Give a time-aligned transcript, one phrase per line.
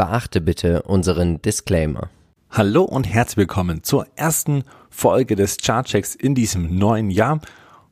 [0.00, 2.08] Beachte bitte unseren Disclaimer.
[2.50, 7.42] Hallo und herzlich willkommen zur ersten Folge des Chartchecks in diesem neuen Jahr.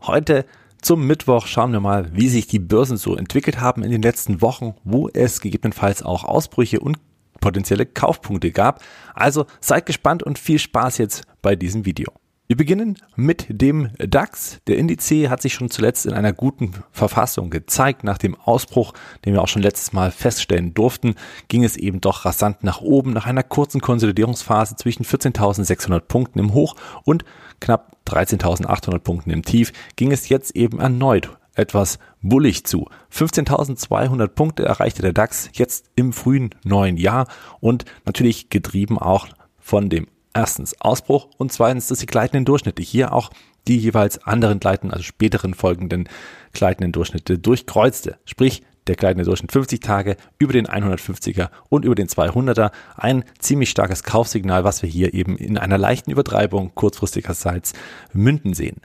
[0.00, 0.46] Heute
[0.80, 4.40] zum Mittwoch schauen wir mal, wie sich die Börsen so entwickelt haben in den letzten
[4.40, 6.96] Wochen, wo es gegebenenfalls auch Ausbrüche und
[7.42, 8.82] potenzielle Kaufpunkte gab.
[9.12, 12.10] Also seid gespannt und viel Spaß jetzt bei diesem Video.
[12.50, 14.60] Wir beginnen mit dem DAX.
[14.68, 18.04] Der Indiz hat sich schon zuletzt in einer guten Verfassung gezeigt.
[18.04, 18.94] Nach dem Ausbruch,
[19.26, 21.14] den wir auch schon letztes Mal feststellen durften,
[21.48, 23.12] ging es eben doch rasant nach oben.
[23.12, 26.74] Nach einer kurzen Konsolidierungsphase zwischen 14.600 Punkten im Hoch
[27.04, 27.22] und
[27.60, 32.88] knapp 13.800 Punkten im Tief ging es jetzt eben erneut etwas bullig zu.
[33.12, 37.28] 15.200 Punkte erreichte der DAX jetzt im frühen neuen Jahr
[37.60, 40.06] und natürlich getrieben auch von dem
[40.38, 43.30] erstens Ausbruch und zweitens, dass die gleitenden Durchschnitte hier auch
[43.66, 46.08] die jeweils anderen gleitenden, also späteren folgenden
[46.52, 48.18] gleitenden Durchschnitte durchkreuzte.
[48.24, 52.70] Sprich, der gleitende Durchschnitt 50 Tage über den 150er und über den 200er.
[52.96, 57.74] Ein ziemlich starkes Kaufsignal, was wir hier eben in einer leichten Übertreibung kurzfristigerseits
[58.12, 58.80] münden sehen.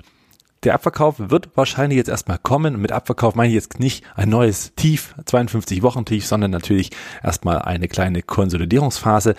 [0.63, 2.81] Der Abverkauf wird wahrscheinlich jetzt erstmal kommen.
[2.81, 6.91] Mit Abverkauf meine ich jetzt nicht ein neues Tief, 52 Wochen Tief, sondern natürlich
[7.21, 9.35] erstmal eine kleine Konsolidierungsphase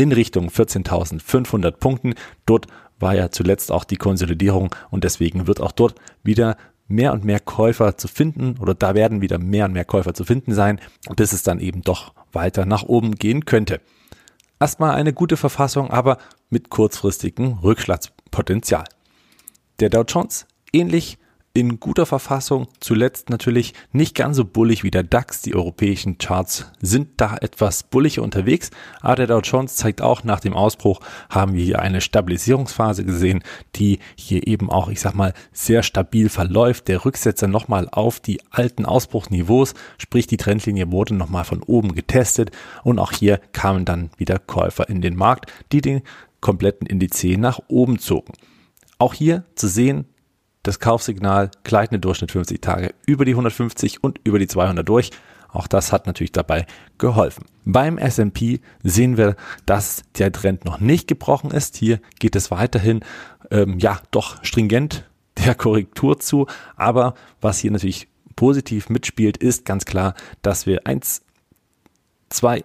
[0.00, 2.14] in Richtung 14.500 Punkten.
[2.46, 2.66] Dort
[2.98, 6.56] war ja zuletzt auch die Konsolidierung und deswegen wird auch dort wieder
[6.88, 10.24] mehr und mehr Käufer zu finden oder da werden wieder mehr und mehr Käufer zu
[10.24, 10.80] finden sein,
[11.16, 13.80] bis es dann eben doch weiter nach oben gehen könnte.
[14.58, 16.16] Erstmal eine gute Verfassung, aber
[16.48, 18.84] mit kurzfristigem Rückschlagspotenzial.
[19.80, 21.18] Der Dow Jones ähnlich
[21.52, 22.68] in guter Verfassung.
[22.78, 25.42] Zuletzt natürlich nicht ganz so bullig wie der DAX.
[25.42, 28.70] Die europäischen Charts sind da etwas bulliger unterwegs.
[29.00, 33.42] Aber der Dow Jones zeigt auch, nach dem Ausbruch haben wir hier eine Stabilisierungsphase gesehen,
[33.74, 36.88] die hier eben auch, ich sag mal, sehr stabil verläuft.
[36.88, 42.52] Der Rücksetzer nochmal auf die alten Ausbruchsniveaus, sprich die Trendlinie wurde nochmal von oben getestet
[42.84, 46.02] und auch hier kamen dann wieder Käufer in den Markt, die den
[46.40, 48.32] kompletten Indiz nach oben zogen.
[48.98, 50.04] Auch hier zu sehen,
[50.62, 55.10] das Kaufsignal gleitende Durchschnitt 50 Tage über die 150 und über die 200 durch.
[55.48, 56.66] Auch das hat natürlich dabei
[56.98, 57.44] geholfen.
[57.64, 61.76] Beim S&P sehen wir, dass der Trend noch nicht gebrochen ist.
[61.76, 63.00] Hier geht es weiterhin,
[63.50, 65.08] ähm, ja, doch stringent
[65.44, 66.46] der Korrektur zu.
[66.76, 71.22] Aber was hier natürlich positiv mitspielt, ist ganz klar, dass wir eins,
[72.28, 72.64] zwei,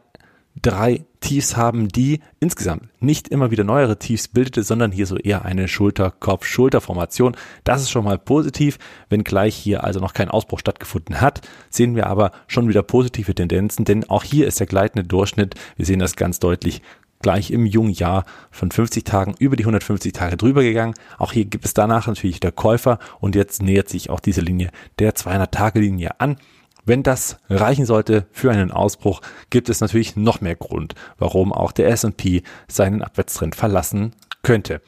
[0.62, 5.44] drei Tiefs haben, die insgesamt nicht immer wieder neuere Tiefs bildete, sondern hier so eher
[5.44, 7.36] eine Schulter-Kopf-Schulter-Formation.
[7.64, 8.78] Das ist schon mal positiv.
[9.10, 13.34] Wenn gleich hier also noch kein Ausbruch stattgefunden hat, sehen wir aber schon wieder positive
[13.34, 16.82] Tendenzen, denn auch hier ist der gleitende Durchschnitt, wir sehen das ganz deutlich,
[17.22, 20.94] gleich im jungen Jahr von 50 Tagen über die 150 Tage drüber gegangen.
[21.18, 24.70] Auch hier gibt es danach natürlich der Käufer und jetzt nähert sich auch diese Linie
[25.00, 26.38] der 200-Tage-Linie an.
[26.86, 31.72] Wenn das reichen sollte für einen Ausbruch, gibt es natürlich noch mehr Grund, warum auch
[31.72, 34.14] der S&P seinen Abwärtstrend verlassen
[34.44, 34.82] könnte.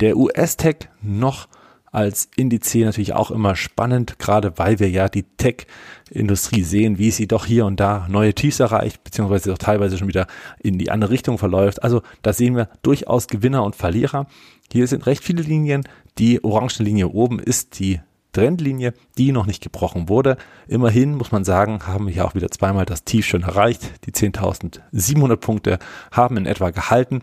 [0.00, 1.46] Der US-Tech noch
[1.94, 7.28] als Indiz natürlich auch immer spannend, gerade weil wir ja die Tech-Industrie sehen, wie sie
[7.28, 10.26] doch hier und da neue Tiefs erreicht, beziehungsweise auch teilweise schon wieder
[10.58, 11.84] in die andere Richtung verläuft.
[11.84, 14.26] Also da sehen wir durchaus Gewinner und Verlierer.
[14.72, 15.86] Hier sind recht viele Linien.
[16.18, 18.00] Die orange Linie oben ist die
[18.34, 20.36] Trendlinie, die noch nicht gebrochen wurde.
[20.68, 23.82] Immerhin muss man sagen, haben wir hier auch wieder zweimal das Tief schon erreicht.
[24.04, 25.78] Die 10.700 Punkte
[26.10, 27.22] haben in etwa gehalten.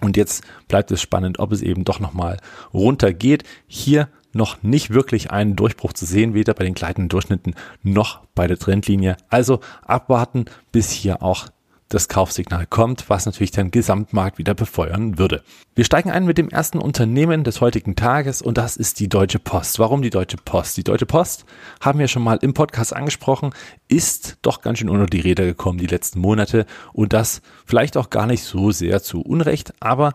[0.00, 2.38] Und jetzt bleibt es spannend, ob es eben doch nochmal
[2.72, 3.44] runter geht.
[3.66, 8.46] Hier noch nicht wirklich einen Durchbruch zu sehen, weder bei den gleitenden Durchschnitten noch bei
[8.46, 9.16] der Trendlinie.
[9.28, 11.48] Also abwarten, bis hier auch
[11.90, 15.42] das Kaufsignal kommt, was natürlich den Gesamtmarkt wieder befeuern würde.
[15.74, 19.38] Wir steigen ein mit dem ersten Unternehmen des heutigen Tages und das ist die Deutsche
[19.38, 19.78] Post.
[19.78, 20.76] Warum die Deutsche Post?
[20.76, 21.44] Die Deutsche Post,
[21.80, 23.52] haben wir schon mal im Podcast angesprochen,
[23.88, 28.08] ist doch ganz schön unter die Räder gekommen die letzten Monate und das vielleicht auch
[28.08, 30.14] gar nicht so sehr zu Unrecht, aber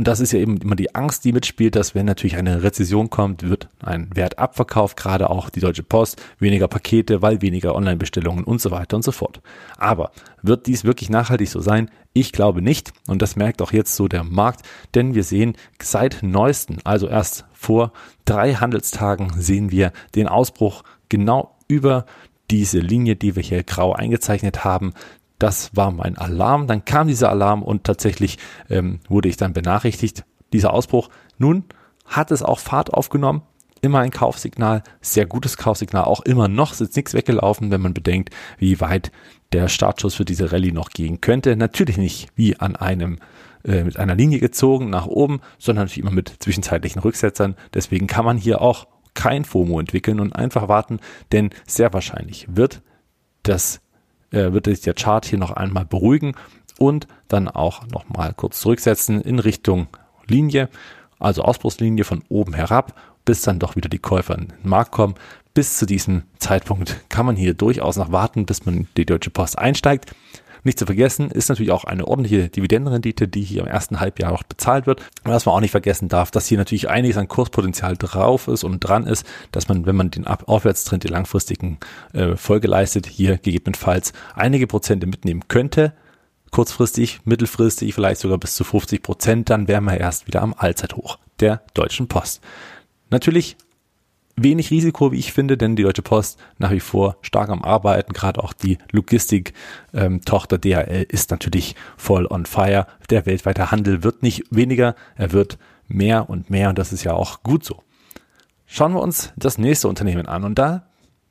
[0.00, 3.10] und das ist ja eben immer die Angst, die mitspielt, dass wenn natürlich eine Rezession
[3.10, 8.62] kommt, wird ein Wertabverkauf, gerade auch die Deutsche Post, weniger Pakete, weil weniger Online-Bestellungen und
[8.62, 9.42] so weiter und so fort.
[9.76, 11.90] Aber wird dies wirklich nachhaltig so sein?
[12.14, 12.94] Ich glaube nicht.
[13.08, 14.62] Und das merkt auch jetzt so der Markt,
[14.94, 17.92] denn wir sehen seit neuesten, also erst vor
[18.24, 22.06] drei Handelstagen, sehen wir den Ausbruch genau über
[22.50, 24.94] diese Linie, die wir hier grau eingezeichnet haben,
[25.40, 26.68] das war mein Alarm.
[26.68, 28.38] Dann kam dieser Alarm und tatsächlich
[28.68, 31.08] ähm, wurde ich dann benachrichtigt, dieser Ausbruch.
[31.38, 31.64] Nun
[32.04, 33.42] hat es auch Fahrt aufgenommen.
[33.82, 38.28] Immer ein Kaufsignal, sehr gutes Kaufsignal, auch immer noch, ist nichts weggelaufen, wenn man bedenkt,
[38.58, 39.10] wie weit
[39.52, 41.56] der Startschuss für diese Rallye noch gehen könnte.
[41.56, 43.18] Natürlich nicht wie an einem
[43.64, 47.56] äh, mit einer Linie gezogen nach oben, sondern natürlich immer mit zwischenzeitlichen Rücksetzern.
[47.72, 51.00] Deswegen kann man hier auch kein FOMO entwickeln und einfach warten,
[51.32, 52.82] denn sehr wahrscheinlich wird
[53.42, 53.80] das
[54.30, 56.34] äh, wird sich der Chart hier noch einmal beruhigen
[56.78, 59.88] und dann auch nochmal kurz zurücksetzen in Richtung
[60.26, 60.68] Linie,
[61.18, 62.94] also Ausbruchslinie von oben herab,
[63.24, 65.14] bis dann doch wieder die Käufer in den Markt kommen.
[65.52, 69.58] Bis zu diesem Zeitpunkt kann man hier durchaus noch warten, bis man die Deutsche Post
[69.58, 70.14] einsteigt.
[70.64, 74.42] Nicht zu vergessen ist natürlich auch eine ordentliche Dividendenrendite, die hier im ersten Halbjahr noch
[74.42, 75.00] bezahlt wird.
[75.24, 78.64] Und was man auch nicht vergessen darf, dass hier natürlich einiges an Kurspotenzial drauf ist
[78.64, 81.78] und dran ist, dass man, wenn man den Aufwärtstrend, den langfristigen
[82.12, 85.92] äh, Folge leistet, hier gegebenenfalls einige Prozente mitnehmen könnte.
[86.50, 91.18] Kurzfristig, mittelfristig, vielleicht sogar bis zu 50 Prozent, dann wären wir erst wieder am Allzeithoch
[91.38, 92.40] der Deutschen Post.
[93.08, 93.56] Natürlich
[94.42, 98.12] wenig Risiko, wie ich finde, denn die Deutsche Post nach wie vor stark am Arbeiten.
[98.12, 102.86] Gerade auch die Logistik-Tochter ähm, DHL ist natürlich voll on fire.
[103.10, 105.58] Der weltweite Handel wird nicht weniger, er wird
[105.88, 107.82] mehr und mehr und das ist ja auch gut so.
[108.66, 110.86] Schauen wir uns das nächste Unternehmen an und da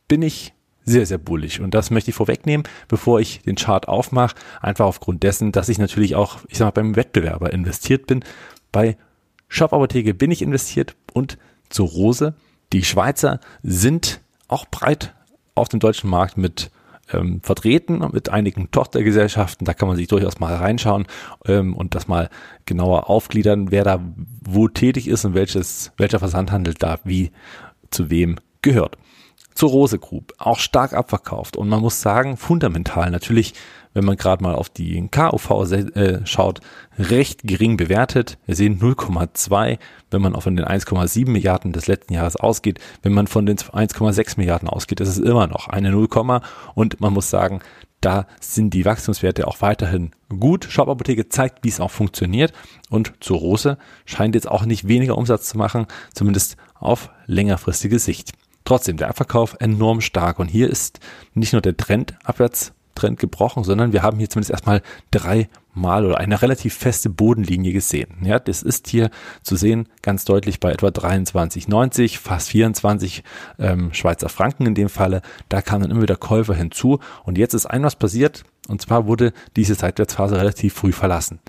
[0.08, 0.54] bin ich
[0.84, 1.62] sehr, sehr bullig.
[1.62, 4.36] Und das möchte ich vorwegnehmen, bevor ich den Chart aufmache.
[4.60, 8.24] Einfach aufgrund dessen, dass ich natürlich auch, ich sag mal, beim Wettbewerber investiert bin.
[8.72, 8.98] Bei
[9.48, 11.38] Shop Apotheke bin ich investiert und
[11.70, 12.34] zur Rose
[12.74, 15.13] die Schweizer sind auch breit
[15.56, 16.71] auf dem deutschen Markt mit
[17.12, 19.66] ähm, vertreten, mit einigen Tochtergesellschaften.
[19.66, 21.07] Da kann man sich durchaus mal reinschauen
[21.45, 22.30] ähm, und das mal
[22.66, 24.00] genauer aufgliedern, wer da
[24.42, 27.31] wo tätig ist und welches, welcher Versandhandel da wie
[27.89, 28.98] zu wem gehört
[29.54, 31.57] zur Rose Group, auch stark abverkauft.
[31.57, 33.54] Und man muss sagen, fundamental natürlich,
[33.94, 36.62] wenn man gerade mal auf die KUV äh, schaut,
[36.98, 38.38] recht gering bewertet.
[38.46, 39.80] Wir sehen 0,2,
[40.12, 42.80] wenn man auch von den 1,7 Milliarden des letzten Jahres ausgeht.
[43.01, 46.07] Wenn man von den 1,6 Milliarden ausgeht, ist es immer noch eine 0,
[46.75, 47.62] und man muss sagen,
[48.01, 50.66] da sind die Wachstumswerte auch weiterhin gut.
[50.69, 52.54] Shop Apotheke zeigt, wie es auch funktioniert.
[52.90, 58.31] Und zur Rose scheint jetzt auch nicht weniger Umsatz zu machen, zumindest auf längerfristige Sicht.
[58.69, 60.38] Trotzdem, der Abverkauf enorm stark.
[60.38, 61.00] Und hier ist
[61.33, 66.19] nicht nur der Trend, Abwärtstrend gebrochen, sondern wir haben hier zumindest erstmal drei Mal oder
[66.19, 68.18] eine relativ feste Bodenlinie gesehen.
[68.21, 69.10] Ja, das ist hier
[69.42, 73.24] zu sehen ganz deutlich bei etwa 23,90, fast 24
[73.57, 75.24] ähm, Schweizer Franken in dem Falle.
[75.48, 77.00] Da kamen dann immer wieder Käufer hinzu.
[77.24, 78.44] Und jetzt ist ein was passiert.
[78.68, 81.39] Und zwar wurde diese Seitwärtsphase relativ früh verlassen.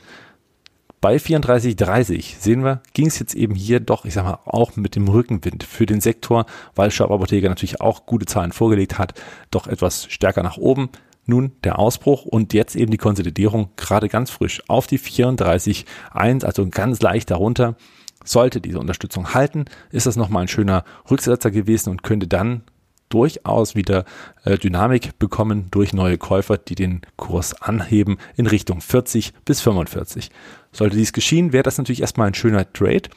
[1.00, 4.96] Bei 34,30 sehen wir, ging es jetzt eben hier doch, ich sag mal, auch mit
[4.96, 6.44] dem Rückenwind für den Sektor,
[6.74, 9.14] weil Shop Apotheker natürlich auch gute Zahlen vorgelegt hat,
[9.50, 10.90] doch etwas stärker nach oben.
[11.24, 16.68] Nun der Ausbruch und jetzt eben die Konsolidierung gerade ganz frisch auf die 34,1, also
[16.68, 17.76] ganz leicht darunter.
[18.22, 22.62] Sollte diese Unterstützung halten, ist das nochmal ein schöner Rücksetzer gewesen und könnte dann
[23.10, 24.04] durchaus wieder
[24.44, 30.30] äh, Dynamik bekommen durch neue Käufer, die den Kurs anheben in Richtung 40 bis 45.
[30.72, 33.10] Sollte dies geschehen, wäre das natürlich erstmal ein schöner Trade.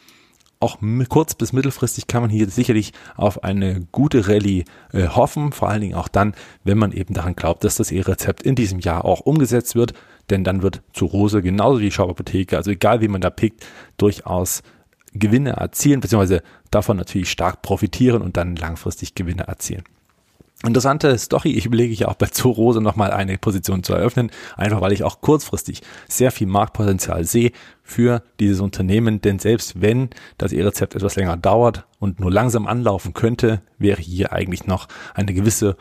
[0.59, 0.77] Auch
[1.09, 4.63] kurz- bis mittelfristig kann man hier sicherlich auf eine gute Rallye
[4.93, 8.43] äh, hoffen, vor allen Dingen auch dann, wenn man eben daran glaubt, dass das E-Rezept
[8.43, 9.93] in diesem Jahr auch umgesetzt wird,
[10.29, 13.65] denn dann wird zu Rose genauso wie Shop Apotheke, also egal wie man da pickt,
[13.97, 14.63] durchaus
[15.13, 19.83] Gewinne erzielen, beziehungsweise davon natürlich stark profitieren und dann langfristig Gewinne erzielen.
[20.65, 24.93] Interessante Story, ich überlege ja auch bei Zorose nochmal eine Position zu eröffnen, einfach weil
[24.93, 27.51] ich auch kurzfristig sehr viel Marktpotenzial sehe
[27.83, 33.13] für dieses Unternehmen, denn selbst wenn das E-Rezept etwas länger dauert und nur langsam anlaufen
[33.13, 35.75] könnte, wäre hier eigentlich noch eine gewisse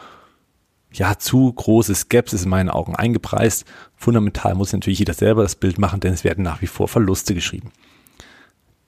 [0.93, 3.65] ja, zu große Skepsis in meinen Augen eingepreist.
[3.95, 7.35] Fundamental muss natürlich jeder selber das Bild machen, denn es werden nach wie vor Verluste
[7.35, 7.71] geschrieben.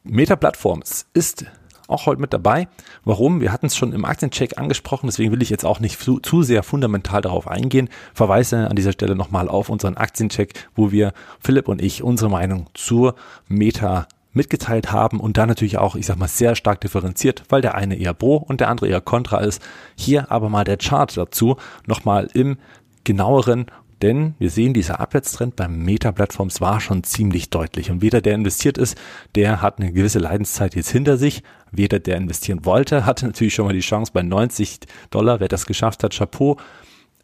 [0.07, 1.47] Meta Platforms ist
[1.89, 2.69] auch heute mit dabei.
[3.05, 3.41] Warum?
[3.41, 6.43] Wir hatten es schon im Aktiencheck angesprochen, deswegen will ich jetzt auch nicht zu, zu
[6.43, 7.89] sehr fundamental darauf eingehen.
[8.13, 12.67] Verweise an dieser Stelle nochmal auf unseren Aktiencheck, wo wir Philipp und ich unsere Meinung
[12.75, 13.15] zur
[13.49, 17.75] Meta mitgeteilt haben und da natürlich auch, ich sag mal, sehr stark differenziert, weil der
[17.75, 19.63] eine eher pro und der andere eher contra ist.
[19.97, 21.57] Hier aber mal der Chart dazu,
[21.87, 22.59] nochmal im
[23.05, 23.67] genaueren
[24.05, 27.91] denn wir sehen, dieser Abwärtstrend beim Meta-Plattforms war schon ziemlich deutlich.
[27.91, 28.99] Und weder der investiert ist,
[29.35, 31.43] der hat eine gewisse Leidenszeit jetzt hinter sich.
[31.73, 35.41] Weder der investieren wollte, hatte natürlich schon mal die Chance bei 90 Dollar.
[35.41, 36.59] Wer das geschafft hat, Chapeau.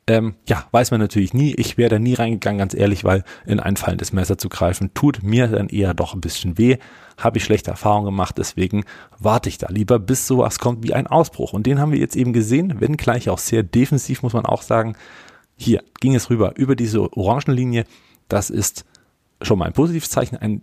[0.06, 1.54] Ähm, ja, weiß man natürlich nie.
[1.54, 5.22] Ich wäre da nie reingegangen, ganz ehrlich, weil in ein fallendes Messer zu greifen, tut
[5.22, 6.78] mir dann eher doch ein bisschen weh.
[7.18, 8.84] Habe ich schlechte Erfahrungen gemacht, deswegen
[9.18, 11.52] warte ich da lieber, bis sowas kommt wie ein Ausbruch.
[11.52, 14.62] Und den haben wir jetzt eben gesehen, wenn gleich auch sehr defensiv, muss man auch
[14.62, 14.96] sagen.
[15.62, 17.84] Hier ging es rüber über diese Orangenlinie.
[18.28, 18.86] Das ist
[19.42, 20.62] schon mal ein positives Zeichen, ein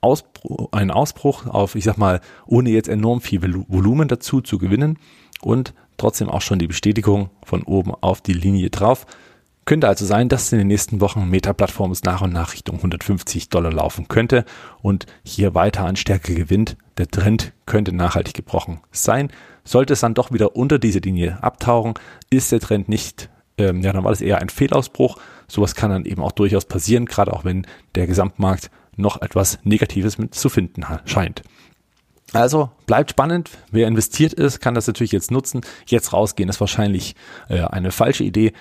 [0.00, 4.98] Ausbruch, ein Ausbruch auf, ich sag mal, ohne jetzt enorm viel Volumen dazu zu gewinnen
[5.42, 9.04] und trotzdem auch schon die Bestätigung von oben auf die Linie drauf.
[9.66, 13.70] Könnte also sein, dass in den nächsten Wochen Meta-Plattform nach und nach Richtung 150 Dollar
[13.70, 14.46] laufen könnte
[14.80, 16.78] und hier weiter an Stärke gewinnt.
[16.96, 19.30] Der Trend könnte nachhaltig gebrochen sein.
[19.64, 21.92] Sollte es dann doch wieder unter diese Linie abtauchen,
[22.30, 25.18] ist der Trend nicht ähm, ja, dann war das eher ein Fehlausbruch.
[25.46, 30.18] Sowas kann dann eben auch durchaus passieren, gerade auch wenn der Gesamtmarkt noch etwas Negatives
[30.18, 31.42] mit zu finden scheint.
[32.32, 33.50] Also bleibt spannend.
[33.70, 35.62] Wer investiert ist, kann das natürlich jetzt nutzen.
[35.86, 37.14] Jetzt rausgehen ist wahrscheinlich
[37.48, 38.52] äh, eine falsche Idee.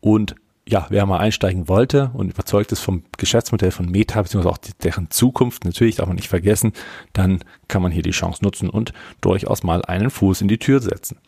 [0.00, 0.36] Und
[0.68, 5.10] ja, wer mal einsteigen wollte und überzeugt ist vom Geschäftsmodell von Meta, beziehungsweise auch deren
[5.10, 6.72] Zukunft, natürlich darf man nicht vergessen,
[7.12, 10.80] dann kann man hier die Chance nutzen und durchaus mal einen Fuß in die Tür
[10.80, 11.18] setzen.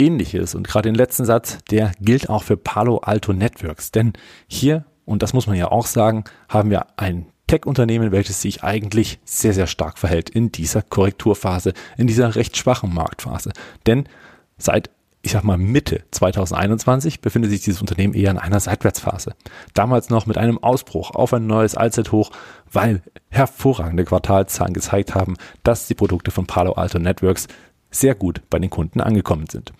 [0.00, 4.14] Ähnliches und gerade den letzten Satz, der gilt auch für Palo Alto Networks, denn
[4.48, 9.18] hier, und das muss man ja auch sagen, haben wir ein Tech-Unternehmen, welches sich eigentlich
[9.24, 13.52] sehr, sehr stark verhält in dieser Korrekturphase, in dieser recht schwachen Marktphase.
[13.86, 14.08] Denn
[14.56, 14.90] seit
[15.22, 19.34] ich sag mal Mitte 2021 befindet sich dieses Unternehmen eher in einer Seitwärtsphase.
[19.74, 22.30] Damals noch mit einem Ausbruch auf ein neues Allzeithoch,
[22.72, 27.48] weil hervorragende Quartalzahlen gezeigt haben, dass die Produkte von Palo Alto Networks
[27.90, 29.72] sehr gut bei den Kunden angekommen sind.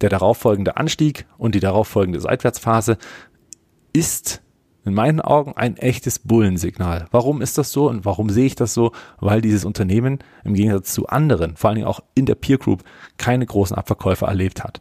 [0.00, 2.98] Der darauffolgende Anstieg und die darauffolgende Seitwärtsphase
[3.92, 4.42] ist
[4.84, 7.06] in meinen Augen ein echtes Bullensignal.
[7.10, 8.92] Warum ist das so und warum sehe ich das so?
[9.20, 12.84] Weil dieses Unternehmen im Gegensatz zu anderen, vor allen Dingen auch in der Peer Group,
[13.18, 14.80] keine großen Abverkäufe erlebt hat.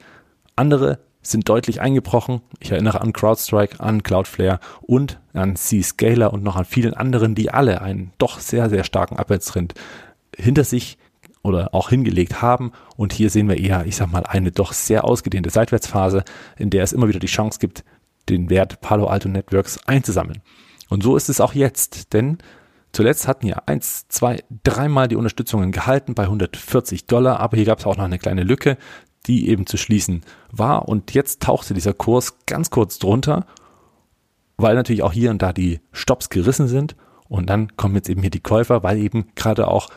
[0.55, 2.41] Andere sind deutlich eingebrochen.
[2.59, 7.51] Ich erinnere an CrowdStrike, an Cloudflare und an C-Scaler und noch an vielen anderen, die
[7.51, 9.73] alle einen doch sehr, sehr starken Abwärtstrend
[10.35, 10.97] hinter sich
[11.47, 12.71] oder auch hingelegt haben.
[12.95, 16.23] Und hier sehen wir eher, ich sag mal, eine doch sehr ausgedehnte Seitwärtsphase,
[16.57, 17.83] in der es immer wieder die Chance gibt,
[18.29, 20.41] den Wert Palo Alto Networks einzusammeln.
[20.89, 22.37] Und so ist es auch jetzt, denn
[22.91, 27.79] zuletzt hatten ja eins, zwei, dreimal die Unterstützungen gehalten bei 140 Dollar, aber hier gab
[27.79, 28.77] es auch noch eine kleine Lücke,
[29.25, 30.87] die eben zu schließen war.
[30.87, 33.45] Und jetzt tauchte dieser Kurs ganz kurz drunter,
[34.57, 36.95] weil natürlich auch hier und da die Stops gerissen sind.
[37.27, 39.89] Und dann kommen jetzt eben hier die Käufer, weil eben gerade auch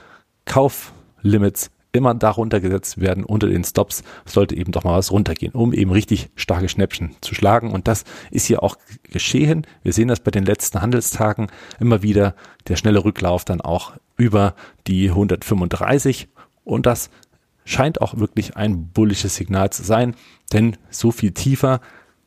[1.22, 5.72] Kauflimits immer darunter gesetzt werden unter den Stops, sollte eben doch mal was runtergehen, um
[5.72, 7.72] eben richtig starke Schnäppchen zu schlagen.
[7.72, 9.66] Und das ist hier auch geschehen.
[9.82, 11.48] Wir sehen das bei den letzten Handelstagen
[11.80, 12.36] immer wieder,
[12.68, 14.54] der schnelle Rücklauf dann auch über
[14.86, 16.28] die 135
[16.64, 17.10] und das
[17.64, 20.14] scheint auch wirklich ein bullisches Signal zu sein,
[20.52, 21.80] denn so viel tiefer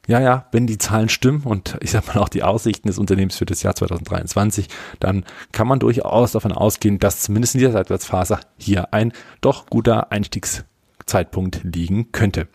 [0.08, 3.38] ja, ja, wenn die Zahlen stimmen und ich sag mal auch die Aussichten des Unternehmens
[3.38, 4.68] für das Jahr 2023,
[5.00, 10.12] dann kann man durchaus davon ausgehen, dass zumindest in dieser Seitwärtsphase hier ein doch guter
[10.12, 12.48] Einstiegszeitpunkt liegen könnte.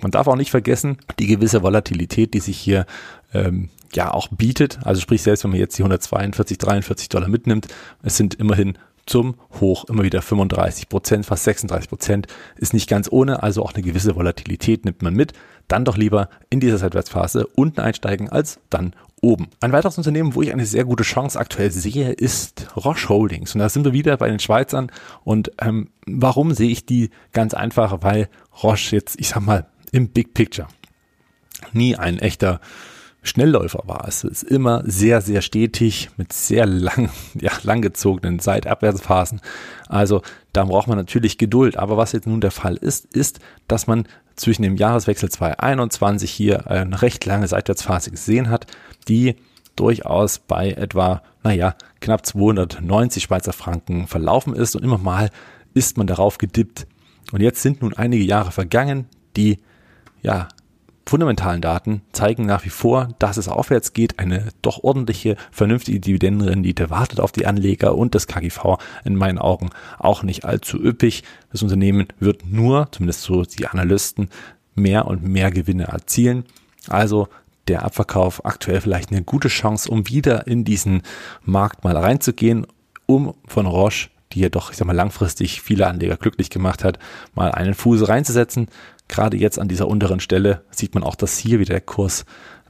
[0.00, 2.86] Man darf auch nicht vergessen, die gewisse Volatilität, die sich hier
[3.32, 4.78] ähm, ja auch bietet.
[4.84, 7.68] Also sprich, selbst wenn man jetzt die 142, 43 Dollar mitnimmt,
[8.02, 13.08] es sind immerhin zum Hoch immer wieder 35 Prozent, fast 36 Prozent, ist nicht ganz
[13.10, 15.32] ohne, also auch eine gewisse Volatilität nimmt man mit.
[15.68, 19.48] Dann doch lieber in dieser Seitwärtsphase unten einsteigen als dann oben.
[19.60, 23.54] Ein weiteres Unternehmen, wo ich eine sehr gute Chance aktuell sehe, ist Roche Holdings.
[23.54, 24.90] Und da sind wir wieder bei den Schweizern.
[25.22, 27.10] Und ähm, warum sehe ich die?
[27.32, 28.28] Ganz einfach, weil
[28.62, 30.68] Roche jetzt, ich sag mal, im Big Picture
[31.72, 32.60] nie ein echter
[33.24, 34.06] Schnellläufer war.
[34.06, 39.40] Es ist immer sehr, sehr stetig mit sehr lang, ja, langgezogenen Seitabwärtsphasen.
[39.88, 41.76] Also da braucht man natürlich Geduld.
[41.76, 46.70] Aber was jetzt nun der Fall ist, ist, dass man zwischen dem Jahreswechsel 2021 hier
[46.70, 48.66] eine recht lange Seitwärtsphase gesehen hat,
[49.08, 49.36] die
[49.76, 55.30] durchaus bei etwa, naja, knapp 290 Schweizer Franken verlaufen ist und immer mal
[55.72, 56.86] ist man darauf gedippt.
[57.32, 59.58] Und jetzt sind nun einige Jahre vergangen, die
[60.22, 60.48] ja
[61.06, 64.18] fundamentalen Daten zeigen nach wie vor, dass es aufwärts geht.
[64.18, 69.70] Eine doch ordentliche, vernünftige Dividendenrendite wartet auf die Anleger und das KGV in meinen Augen
[69.98, 71.24] auch nicht allzu üppig.
[71.52, 74.28] Das Unternehmen wird nur, zumindest so die Analysten,
[74.74, 76.44] mehr und mehr Gewinne erzielen.
[76.88, 77.28] Also
[77.68, 81.02] der Abverkauf aktuell vielleicht eine gute Chance, um wieder in diesen
[81.42, 82.66] Markt mal reinzugehen,
[83.06, 86.98] um von Roche die ja doch, ich sag mal, langfristig viele Anleger glücklich gemacht hat,
[87.34, 88.68] mal einen Fuß reinzusetzen.
[89.08, 92.24] Gerade jetzt an dieser unteren Stelle sieht man auch, dass hier wieder der Kurs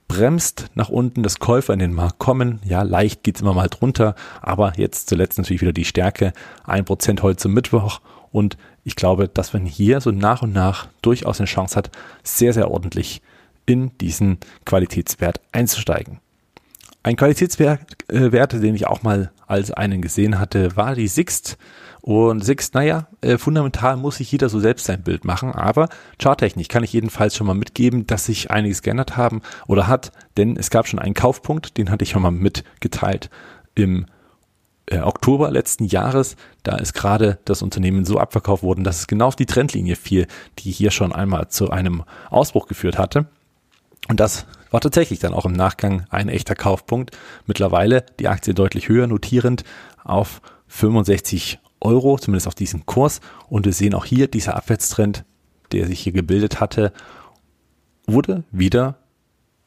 [0.08, 2.60] bremst nach unten, dass Käufer in den Markt kommen.
[2.64, 6.32] Ja, leicht geht's immer mal drunter, aber jetzt zuletzt natürlich wieder die Stärke.
[6.64, 8.00] Ein Prozent heute zum Mittwoch
[8.30, 11.90] und ich glaube, dass man hier so nach und nach durchaus eine Chance hat,
[12.22, 13.22] sehr, sehr ordentlich
[13.66, 16.20] in diesen Qualitätswert einzusteigen.
[17.02, 21.58] Ein Qualitätswert, äh, den ich auch mal als einen gesehen hatte, war die Sixt.
[22.06, 25.88] Und Sixt, naja, äh, fundamental muss sich jeder so selbst sein Bild machen, aber
[26.20, 30.58] charttechnisch kann ich jedenfalls schon mal mitgeben, dass sich einiges geändert haben oder hat, denn
[30.58, 33.30] es gab schon einen Kaufpunkt, den hatte ich schon mal mitgeteilt
[33.74, 34.04] im
[34.84, 39.28] äh, Oktober letzten Jahres, da ist gerade das Unternehmen so abverkauft worden, dass es genau
[39.28, 40.26] auf die Trendlinie fiel,
[40.58, 43.28] die hier schon einmal zu einem Ausbruch geführt hatte.
[44.10, 47.16] Und das war tatsächlich dann auch im Nachgang ein echter Kaufpunkt.
[47.46, 49.64] Mittlerweile die Aktie deutlich höher notierend
[50.04, 53.20] auf 65 Euro, zumindest auf diesen Kurs.
[53.48, 55.24] Und wir sehen auch hier dieser Abwärtstrend,
[55.72, 56.92] der sich hier gebildet hatte,
[58.06, 58.96] wurde wieder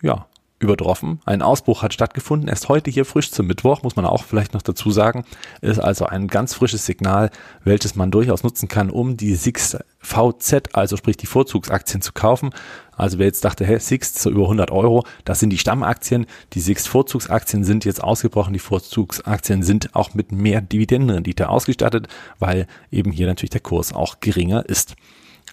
[0.02, 0.28] ja,
[0.60, 1.20] übertroffen.
[1.26, 4.64] Ein Ausbruch hat stattgefunden, erst heute hier frisch zum Mittwoch, muss man auch vielleicht noch
[4.64, 5.24] dazu sagen.
[5.62, 7.30] Ist also ein ganz frisches Signal,
[7.64, 12.52] welches man durchaus nutzen kann, um die SIX VZ, also sprich die Vorzugsaktien zu kaufen.
[12.96, 16.26] Also wer jetzt dachte, hey, SIX so über 100 Euro, das sind die Stammaktien.
[16.54, 18.54] Die SIX Vorzugsaktien sind jetzt ausgebrochen.
[18.54, 22.08] Die Vorzugsaktien sind auch mit mehr Dividendenrendite ausgestattet,
[22.40, 24.96] weil eben hier natürlich der Kurs auch geringer ist.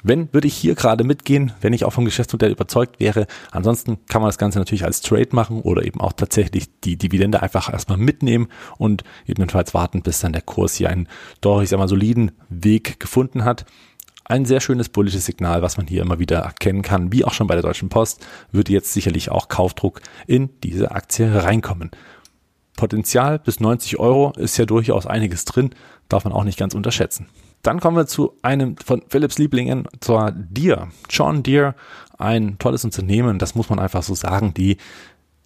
[0.06, 3.26] Wenn, würde ich hier gerade mitgehen, wenn ich auch vom Geschäftsmodell überzeugt wäre.
[3.50, 7.40] Ansonsten kann man das Ganze natürlich als Trade machen oder eben auch tatsächlich die Dividende
[7.40, 11.08] einfach erstmal mitnehmen und ebenfalls warten, bis dann der Kurs hier einen
[11.40, 13.64] doch, ich sag mal, soliden Weg gefunden hat.
[14.26, 17.46] Ein sehr schönes bullisches Signal, was man hier immer wieder erkennen kann, wie auch schon
[17.46, 21.90] bei der Deutschen Post, würde jetzt sicherlich auch Kaufdruck in diese Aktie reinkommen.
[22.76, 25.70] Potenzial bis 90 Euro ist ja durchaus einiges drin,
[26.10, 27.28] darf man auch nicht ganz unterschätzen.
[27.64, 30.88] Dann kommen wir zu einem von Philips Lieblingen, zwar Deere.
[31.08, 31.74] John Deere,
[32.18, 34.76] ein tolles Unternehmen, das muss man einfach so sagen, die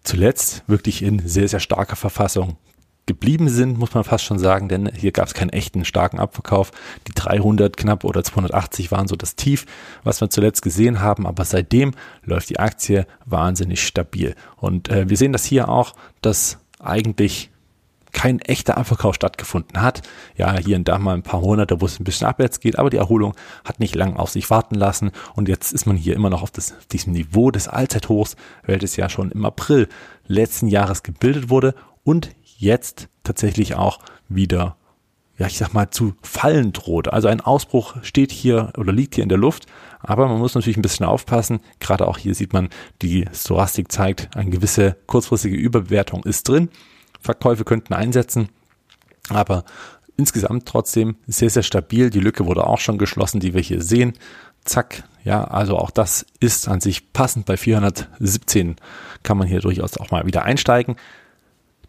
[0.02, 2.56] zuletzt wirklich in sehr, sehr starker Verfassung
[3.06, 6.72] geblieben sind, muss man fast schon sagen, denn hier gab es keinen echten starken Abverkauf.
[7.06, 9.64] Die 300 knapp oder 280 waren so das Tief,
[10.02, 11.92] was wir zuletzt gesehen haben, aber seitdem
[12.24, 14.34] läuft die Aktie wahnsinnig stabil.
[14.56, 17.50] Und äh, wir sehen das hier auch, dass eigentlich
[18.12, 20.02] kein echter Abverkauf stattgefunden hat.
[20.36, 22.90] Ja, hier und da mal ein paar Monate, wo es ein bisschen abwärts geht, aber
[22.90, 23.34] die Erholung
[23.64, 26.50] hat nicht lang auf sich warten lassen und jetzt ist man hier immer noch auf
[26.50, 29.88] das, diesem Niveau des Allzeithochs, welches ja schon im April
[30.26, 31.74] letzten Jahres gebildet wurde
[32.04, 33.98] und jetzt tatsächlich auch
[34.28, 34.76] wieder
[35.38, 37.12] ja, ich sag mal, zu fallen droht.
[37.12, 39.66] Also ein Ausbruch steht hier oder liegt hier in der Luft,
[40.00, 41.60] aber man muss natürlich ein bisschen aufpassen.
[41.78, 42.68] Gerade auch hier sieht man,
[43.02, 46.70] die Stochastik zeigt, eine gewisse kurzfristige Überbewertung ist drin.
[47.20, 48.48] Verkäufe könnten einsetzen,
[49.28, 49.64] aber
[50.16, 52.10] insgesamt trotzdem sehr, sehr stabil.
[52.10, 54.14] Die Lücke wurde auch schon geschlossen, die wir hier sehen.
[54.64, 57.46] Zack, ja, also auch das ist an sich passend.
[57.46, 58.76] Bei 417
[59.22, 60.96] kann man hier durchaus auch mal wieder einsteigen.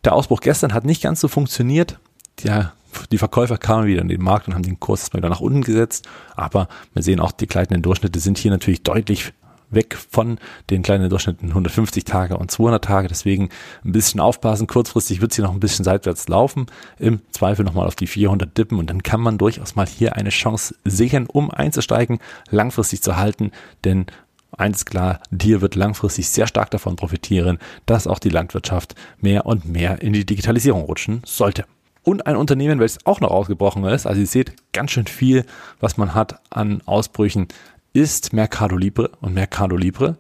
[0.04, 2.00] Der Ausbruch gestern hat nicht ganz so funktioniert.
[2.42, 2.74] Ja,
[3.12, 5.62] die Verkäufer kamen wieder in den Markt und haben den Kurs erstmal wieder nach unten
[5.62, 6.08] gesetzt.
[6.36, 9.34] Aber wir sehen auch, die gleitenden Durchschnitte sind hier natürlich deutlich
[9.70, 13.08] weg von den kleinen Durchschnitten 150 Tage und 200 Tage.
[13.08, 13.50] Deswegen
[13.84, 14.68] ein bisschen aufpassen.
[14.68, 16.68] Kurzfristig wird sie noch ein bisschen seitwärts laufen.
[16.98, 20.30] Im Zweifel nochmal auf die 400 dippen und dann kann man durchaus mal hier eine
[20.30, 23.52] Chance sehen, um einzusteigen, langfristig zu halten.
[23.84, 24.08] Denn
[24.52, 29.66] eins klar, Dir wird langfristig sehr stark davon profitieren, dass auch die Landwirtschaft mehr und
[29.66, 31.66] mehr in die Digitalisierung rutschen sollte.
[32.04, 35.46] Und ein Unternehmen, welches auch noch ausgebrochen ist, also ihr seht ganz schön viel,
[35.80, 37.48] was man hat an Ausbrüchen
[37.94, 40.18] ist Mercado Libre und Mercado Libre,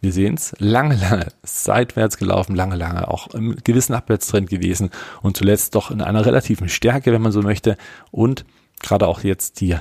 [0.00, 4.90] wir sehen es, lange, lange seitwärts gelaufen, lange, lange auch im gewissen Abwärtstrend gewesen
[5.20, 7.76] und zuletzt doch in einer relativen Stärke, wenn man so möchte.
[8.10, 8.46] Und
[8.80, 9.76] gerade auch jetzt die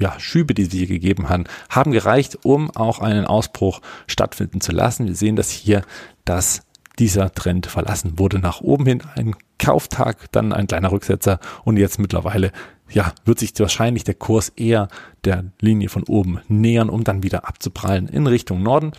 [0.00, 4.72] ja, Schübe, die sie hier gegeben haben, haben gereicht, um auch einen Ausbruch stattfinden zu
[4.72, 5.06] lassen.
[5.06, 5.82] Wir sehen das hier,
[6.24, 6.62] dass
[6.98, 9.02] dieser Trend verlassen wurde nach oben hin.
[9.14, 12.52] Ein Kauftag, dann ein kleiner Rücksetzer und jetzt mittlerweile
[12.90, 14.88] ja, wird sich wahrscheinlich der Kurs eher
[15.24, 18.92] der Linie von oben nähern, um dann wieder abzuprallen in Richtung Norden.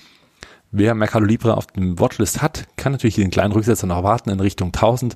[0.71, 4.39] Wer Mercado Libre auf dem Watchlist hat, kann natürlich den kleinen Rücksetzer noch warten in
[4.39, 5.15] Richtung 1000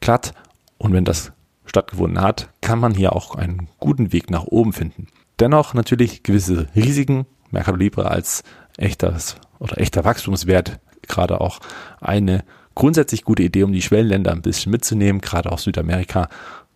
[0.00, 0.32] glatt.
[0.78, 1.32] Und wenn das
[1.66, 5.08] stattgefunden hat, kann man hier auch einen guten Weg nach oben finden.
[5.38, 7.26] Dennoch natürlich gewisse Risiken.
[7.50, 8.42] Mercado Libre als
[8.78, 11.60] echtes oder echter Wachstumswert gerade auch
[12.00, 16.28] eine grundsätzlich gute Idee, um die Schwellenländer ein bisschen mitzunehmen, gerade auch Südamerika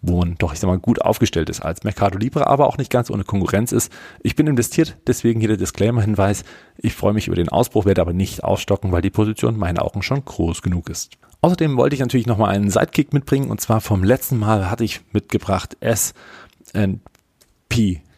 [0.02, 2.90] wo man doch, ich sag mal, gut aufgestellt ist als Mercado Libre, aber auch nicht
[2.90, 3.92] ganz ohne Konkurrenz ist.
[4.22, 6.44] Ich bin investiert, deswegen hier der Disclaimer-Hinweis.
[6.78, 9.78] Ich freue mich über den Ausbruch, werde aber nicht ausstocken, weil die Position in meinen
[9.78, 11.12] Augen schon groß genug ist.
[11.42, 15.00] Außerdem wollte ich natürlich nochmal einen Sidekick mitbringen und zwar vom letzten Mal hatte ich
[15.12, 16.12] mitgebracht S&P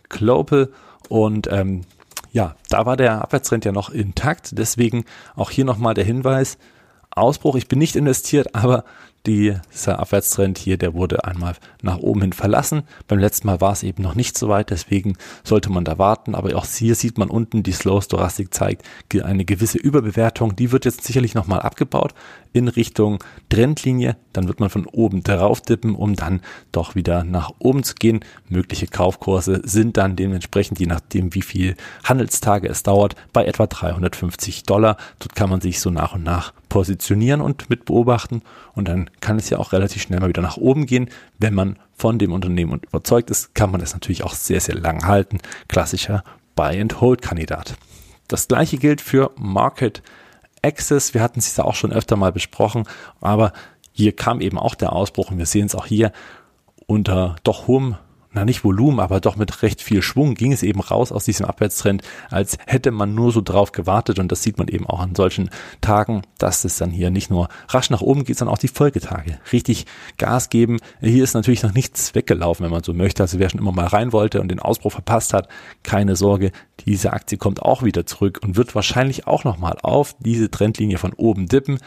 [0.09, 0.68] Global
[1.09, 1.83] und ähm,
[2.33, 5.05] ja, da war der Abwärtstrend ja noch intakt, deswegen
[5.37, 6.59] auch hier nochmal der Hinweis,
[7.14, 8.85] Ausbruch, ich bin nicht investiert, aber
[9.27, 12.83] dieser Abwärtstrend hier, der wurde einmal nach oben hin verlassen.
[13.07, 16.35] Beim letzten Mal war es eben noch nicht so weit, deswegen sollte man da warten.
[16.35, 18.83] Aber auch hier sieht man unten, die Slow Stochastik zeigt
[19.23, 20.57] eine gewisse Überbewertung.
[20.57, 22.14] Die wird jetzt sicherlich nochmal abgebaut
[22.53, 24.17] in Richtung Trendlinie.
[24.33, 28.21] Dann wird man von oben drauf dippen, um dann doch wieder nach oben zu gehen.
[28.49, 34.65] Mögliche Kaufkurse sind dann dementsprechend, je nachdem wie viel Handelstage es dauert, bei etwa 350
[34.65, 34.97] Dollar.
[35.19, 38.41] Dort kann man sich so nach und nach positionieren und mit beobachten
[38.75, 41.11] und dann kann es ja auch relativ schnell mal wieder nach oben gehen.
[41.38, 45.07] Wenn man von dem Unternehmen überzeugt ist, kann man das natürlich auch sehr, sehr lang
[45.07, 45.38] halten.
[45.69, 46.25] Klassischer
[46.57, 47.75] Buy-and-Hold-Kandidat.
[48.29, 50.03] Das gleiche gilt für Market
[50.62, 51.14] Access.
[51.14, 52.85] Wir hatten es ja auch schon öfter mal besprochen,
[53.20, 53.53] aber
[53.92, 56.12] hier kam eben auch der Ausbruch und wir sehen es auch hier
[56.87, 57.96] unter doch hohem
[58.33, 61.47] na nicht Volumen, aber doch mit recht viel Schwung ging es eben raus aus diesem
[61.47, 65.14] Abwärtstrend, als hätte man nur so drauf gewartet und das sieht man eben auch an
[65.14, 68.68] solchen Tagen, dass es dann hier nicht nur rasch nach oben geht, sondern auch die
[68.68, 69.87] Folgetage richtig
[70.18, 70.79] Gas geben.
[71.01, 73.23] Hier ist natürlich noch nichts weggelaufen, wenn man so möchte.
[73.23, 75.49] Also wer schon immer mal rein wollte und den Ausbruch verpasst hat,
[75.83, 76.53] keine Sorge,
[76.87, 81.12] diese Aktie kommt auch wieder zurück und wird wahrscheinlich auch nochmal auf diese Trendlinie von
[81.12, 81.79] oben dippen.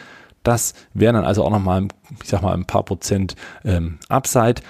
[0.43, 1.88] Das wäre dann also auch nochmal,
[2.21, 4.62] ich sag mal, ein paar Prozent ähm, Upside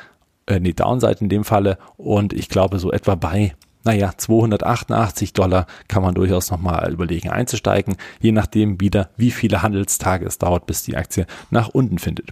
[0.48, 1.78] äh, nee, Downside in dem Falle.
[1.98, 7.96] Und ich glaube, so etwa bei, naja, 288 Dollar kann man durchaus nochmal überlegen einzusteigen,
[8.20, 12.30] je nachdem wieder, wie viele Handelstage es dauert, bis die Aktie nach unten findet.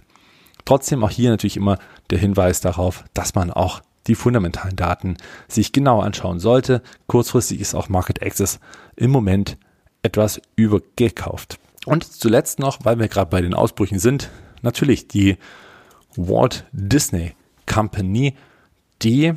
[0.64, 1.78] Trotzdem auch hier natürlich immer
[2.10, 5.16] der Hinweis darauf, dass man auch die fundamentalen Daten
[5.48, 6.82] sich genau anschauen sollte.
[7.06, 8.60] Kurzfristig ist auch Market Access
[8.96, 9.56] im Moment
[10.02, 11.58] etwas übergekauft.
[11.86, 14.30] Und zuletzt noch, weil wir gerade bei den Ausbrüchen sind,
[14.62, 15.36] natürlich die
[16.16, 17.34] Walt Disney
[17.66, 18.34] Company,
[19.02, 19.34] die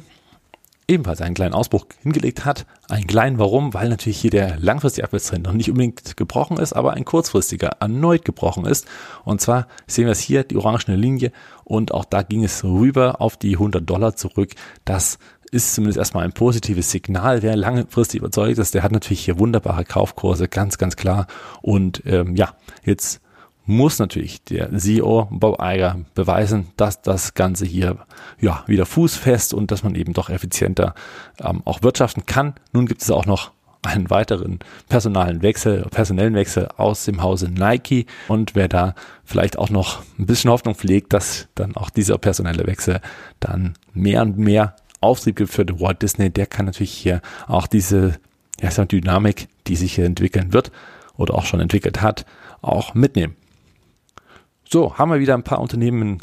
[0.87, 2.65] ebenfalls einen kleinen Ausbruch hingelegt hat.
[2.87, 3.73] Einen kleinen Warum?
[3.73, 8.23] Weil natürlich hier der langfristige Abwärtstrend noch nicht unbedingt gebrochen ist, aber ein kurzfristiger erneut
[8.23, 8.87] gebrochen ist.
[9.25, 11.31] Und zwar sehen wir es hier, die orangene Linie
[11.65, 14.51] und auch da ging es rüber auf die 100 Dollar zurück.
[14.85, 15.19] Das
[15.51, 17.41] ist zumindest erstmal ein positives Signal.
[17.41, 21.27] Wer langfristig überzeugt ist, der hat natürlich hier wunderbare Kaufkurse, ganz, ganz klar.
[21.61, 23.21] Und ähm, ja, jetzt
[23.67, 27.97] muss natürlich der CEO Bob Iger beweisen, dass das Ganze hier
[28.39, 30.95] ja wieder fußfest und dass man eben doch effizienter
[31.39, 32.55] ähm, auch wirtschaften kann.
[32.71, 33.51] Nun gibt es auch noch
[33.83, 39.69] einen weiteren personalen Wechsel, personellen Wechsel aus dem Hause Nike und wer da vielleicht auch
[39.69, 43.01] noch ein bisschen Hoffnung pflegt, dass dann auch dieser personelle Wechsel
[43.39, 48.15] dann mehr und mehr Auftrieb gibt für Walt Disney, der kann natürlich hier auch diese
[48.61, 50.71] ja, Dynamik, die sich hier entwickeln wird
[51.17, 52.25] oder auch schon entwickelt hat,
[52.61, 53.35] auch mitnehmen.
[54.69, 56.19] So, haben wir wieder ein paar Unternehmen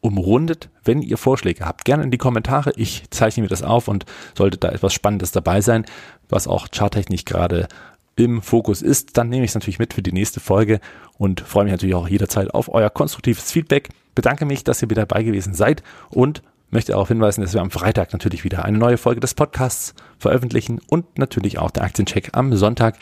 [0.00, 0.68] umrundet.
[0.84, 2.72] Wenn ihr Vorschläge habt, gerne in die Kommentare.
[2.76, 4.04] Ich zeichne mir das auf und
[4.36, 5.84] sollte da etwas Spannendes dabei sein,
[6.28, 7.68] was auch charttechnisch gerade
[8.16, 10.80] im Fokus ist, dann nehme ich es natürlich mit für die nächste Folge
[11.16, 13.88] und freue mich natürlich auch jederzeit auf euer konstruktives Feedback.
[14.14, 17.70] Bedanke mich, dass ihr wieder dabei gewesen seid und möchte darauf hinweisen, dass wir am
[17.70, 22.54] Freitag natürlich wieder eine neue Folge des Podcasts veröffentlichen und natürlich auch der Aktiencheck am
[22.54, 22.96] Sonntag,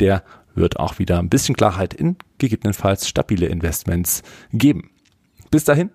[0.00, 0.22] der
[0.58, 4.90] wird auch wieder ein bisschen Klarheit in gegebenenfalls stabile Investments geben.
[5.50, 5.90] Bis dahin,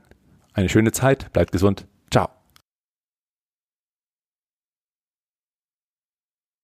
[0.53, 1.85] eine schöne Zeit, bleibt gesund.